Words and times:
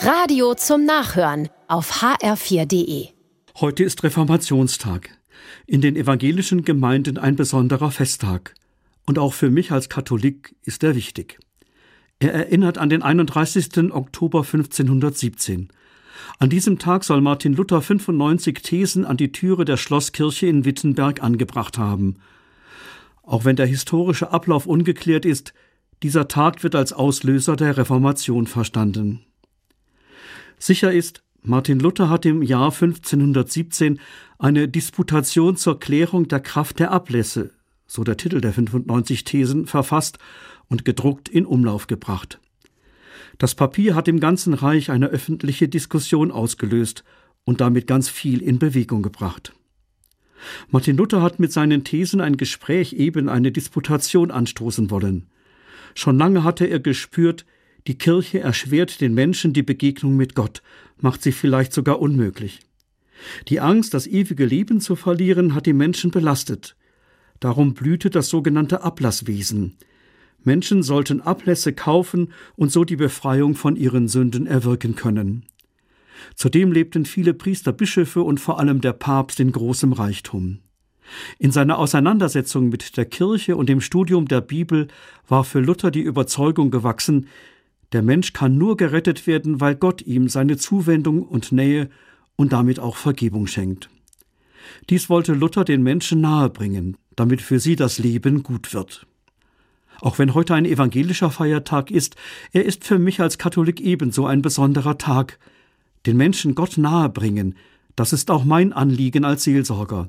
Radio 0.00 0.54
zum 0.54 0.84
Nachhören 0.84 1.48
auf 1.66 2.02
hr4.de. 2.02 3.08
Heute 3.58 3.82
ist 3.82 4.04
Reformationstag. 4.04 5.10
In 5.66 5.80
den 5.80 5.96
evangelischen 5.96 6.62
Gemeinden 6.62 7.18
ein 7.18 7.34
besonderer 7.34 7.90
Festtag. 7.90 8.54
Und 9.06 9.18
auch 9.18 9.34
für 9.34 9.50
mich 9.50 9.72
als 9.72 9.88
Katholik 9.88 10.54
ist 10.62 10.84
er 10.84 10.94
wichtig. 10.94 11.40
Er 12.20 12.32
erinnert 12.32 12.78
an 12.78 12.90
den 12.90 13.02
31. 13.02 13.92
Oktober 13.92 14.44
1517. 14.44 15.68
An 16.38 16.48
diesem 16.48 16.78
Tag 16.78 17.02
soll 17.02 17.20
Martin 17.20 17.54
Luther 17.54 17.82
95 17.82 18.62
Thesen 18.62 19.04
an 19.04 19.16
die 19.16 19.32
Türe 19.32 19.64
der 19.64 19.76
Schlosskirche 19.76 20.46
in 20.46 20.64
Wittenberg 20.64 21.24
angebracht 21.24 21.76
haben. 21.76 22.18
Auch 23.24 23.44
wenn 23.44 23.56
der 23.56 23.66
historische 23.66 24.30
Ablauf 24.30 24.66
ungeklärt 24.66 25.24
ist, 25.24 25.54
dieser 26.04 26.28
Tag 26.28 26.62
wird 26.62 26.76
als 26.76 26.92
Auslöser 26.92 27.56
der 27.56 27.76
Reformation 27.76 28.46
verstanden. 28.46 29.24
Sicher 30.58 30.92
ist, 30.92 31.22
Martin 31.42 31.78
Luther 31.78 32.10
hat 32.10 32.26
im 32.26 32.42
Jahr 32.42 32.72
1517 32.72 34.00
eine 34.38 34.68
Disputation 34.68 35.56
zur 35.56 35.78
Klärung 35.80 36.28
der 36.28 36.40
Kraft 36.40 36.78
der 36.78 36.90
Ablässe, 36.90 37.52
so 37.86 38.04
der 38.04 38.16
Titel 38.16 38.40
der 38.40 38.52
95 38.52 39.24
Thesen, 39.24 39.66
verfasst 39.66 40.18
und 40.68 40.84
gedruckt 40.84 41.28
in 41.28 41.46
Umlauf 41.46 41.86
gebracht. 41.86 42.40
Das 43.38 43.54
Papier 43.54 43.94
hat 43.94 44.08
im 44.08 44.20
ganzen 44.20 44.52
Reich 44.52 44.90
eine 44.90 45.06
öffentliche 45.06 45.68
Diskussion 45.68 46.32
ausgelöst 46.32 47.04
und 47.44 47.60
damit 47.60 47.86
ganz 47.86 48.08
viel 48.08 48.42
in 48.42 48.58
Bewegung 48.58 49.02
gebracht. 49.02 49.54
Martin 50.70 50.96
Luther 50.96 51.22
hat 51.22 51.38
mit 51.38 51.52
seinen 51.52 51.84
Thesen 51.84 52.20
ein 52.20 52.36
Gespräch 52.36 52.92
eben 52.92 53.28
eine 53.28 53.52
Disputation 53.52 54.30
anstoßen 54.30 54.90
wollen. 54.90 55.28
Schon 55.94 56.18
lange 56.18 56.44
hatte 56.44 56.66
er 56.66 56.80
gespürt, 56.80 57.44
die 57.88 57.96
Kirche 57.96 58.40
erschwert 58.40 59.00
den 59.00 59.14
Menschen 59.14 59.54
die 59.54 59.62
Begegnung 59.62 60.14
mit 60.14 60.34
Gott, 60.34 60.62
macht 61.00 61.22
sie 61.22 61.32
vielleicht 61.32 61.72
sogar 61.72 62.00
unmöglich. 62.00 62.60
Die 63.48 63.60
Angst, 63.60 63.94
das 63.94 64.06
ewige 64.06 64.44
Leben 64.44 64.80
zu 64.80 64.94
verlieren, 64.94 65.54
hat 65.54 65.64
die 65.64 65.72
Menschen 65.72 66.10
belastet. 66.10 66.76
Darum 67.40 67.72
blühte 67.72 68.10
das 68.10 68.28
sogenannte 68.28 68.82
Ablasswesen. 68.82 69.76
Menschen 70.44 70.82
sollten 70.82 71.22
Ablässe 71.22 71.72
kaufen 71.72 72.32
und 72.56 72.70
so 72.70 72.84
die 72.84 72.96
Befreiung 72.96 73.54
von 73.54 73.74
ihren 73.74 74.06
Sünden 74.06 74.46
erwirken 74.46 74.94
können. 74.94 75.46
Zudem 76.34 76.72
lebten 76.72 77.06
viele 77.06 77.32
Priester, 77.32 77.72
Bischöfe 77.72 78.22
und 78.22 78.38
vor 78.38 78.60
allem 78.60 78.82
der 78.82 78.92
Papst 78.92 79.40
in 79.40 79.50
großem 79.50 79.94
Reichtum. 79.94 80.58
In 81.38 81.52
seiner 81.52 81.78
Auseinandersetzung 81.78 82.68
mit 82.68 82.98
der 82.98 83.06
Kirche 83.06 83.56
und 83.56 83.70
dem 83.70 83.80
Studium 83.80 84.28
der 84.28 84.42
Bibel 84.42 84.88
war 85.26 85.44
für 85.44 85.60
Luther 85.60 85.90
die 85.90 86.02
Überzeugung 86.02 86.70
gewachsen, 86.70 87.28
der 87.92 88.02
Mensch 88.02 88.32
kann 88.32 88.58
nur 88.58 88.76
gerettet 88.76 89.26
werden, 89.26 89.60
weil 89.60 89.74
Gott 89.74 90.02
ihm 90.02 90.28
seine 90.28 90.56
Zuwendung 90.56 91.22
und 91.22 91.52
Nähe 91.52 91.88
und 92.36 92.52
damit 92.52 92.80
auch 92.80 92.96
Vergebung 92.96 93.46
schenkt. 93.46 93.88
Dies 94.90 95.08
wollte 95.08 95.32
Luther 95.32 95.64
den 95.64 95.82
Menschen 95.82 96.20
nahebringen, 96.20 96.96
damit 97.16 97.40
für 97.40 97.58
sie 97.58 97.76
das 97.76 97.98
Leben 97.98 98.42
gut 98.42 98.74
wird. 98.74 99.06
Auch 100.00 100.18
wenn 100.18 100.34
heute 100.34 100.54
ein 100.54 100.64
evangelischer 100.64 101.30
Feiertag 101.30 101.90
ist, 101.90 102.16
er 102.52 102.64
ist 102.64 102.84
für 102.84 102.98
mich 102.98 103.20
als 103.20 103.38
Katholik 103.38 103.80
ebenso 103.80 104.26
ein 104.26 104.42
besonderer 104.42 104.98
Tag. 104.98 105.38
Den 106.06 106.16
Menschen 106.16 106.54
Gott 106.54 106.78
nahebringen, 106.78 107.56
das 107.96 108.12
ist 108.12 108.30
auch 108.30 108.44
mein 108.44 108.72
Anliegen 108.72 109.24
als 109.24 109.42
Seelsorger. 109.42 110.08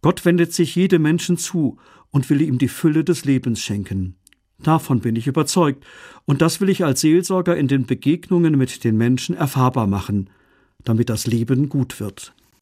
Gott 0.00 0.24
wendet 0.24 0.54
sich 0.54 0.74
jedem 0.74 1.02
Menschen 1.02 1.36
zu 1.36 1.76
und 2.10 2.30
will 2.30 2.40
ihm 2.40 2.58
die 2.58 2.68
Fülle 2.68 3.04
des 3.04 3.24
Lebens 3.24 3.60
schenken. 3.60 4.16
Davon 4.64 5.00
bin 5.00 5.14
ich 5.14 5.28
überzeugt, 5.28 5.84
und 6.24 6.42
das 6.42 6.60
will 6.60 6.68
ich 6.68 6.84
als 6.84 7.02
Seelsorger 7.02 7.56
in 7.56 7.68
den 7.68 7.86
Begegnungen 7.86 8.58
mit 8.58 8.82
den 8.82 8.96
Menschen 8.96 9.36
erfahrbar 9.36 9.86
machen, 9.86 10.30
damit 10.82 11.08
das 11.08 11.26
Leben 11.26 11.68
gut 11.68 12.00
wird. 12.00 12.34